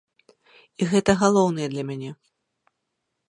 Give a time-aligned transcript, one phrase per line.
[0.81, 2.09] І гэта галоўнае для мяне.